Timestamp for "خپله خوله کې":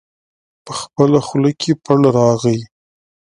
0.81-1.71